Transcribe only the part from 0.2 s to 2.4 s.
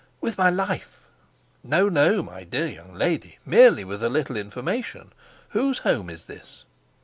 my life." "No, no,